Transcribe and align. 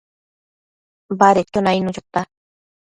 badedquio 1.19 1.61
nainnu 1.65 1.91
chota 1.95 2.21